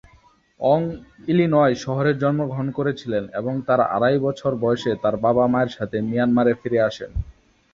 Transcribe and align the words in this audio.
অং 0.59 0.81
Illinois 1.27 1.75
শহরে 1.75 2.11
জন্মগ্রহণ 2.21 2.67
করেছিলেন 2.71 3.23
এবং 3.33 3.53
তার 3.67 3.81
আড়াই 3.95 4.17
বছর 4.19 4.51
বয়সে 4.55 4.91
তার 5.03 5.15
বাবা-মায়ের 5.25 5.71
সাথে 5.77 5.97
মিয়ানমারে 6.01 6.53
ফিরে 6.61 6.79
আসেন। 6.89 7.11